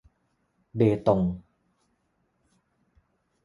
[0.75, 1.21] เบตง